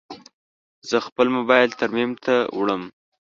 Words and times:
زه 0.89 0.97
خپل 1.07 1.27
موبایل 1.37 1.69
ترمیم 1.81 2.11
ته 2.23 2.33
وړم. 2.59 2.83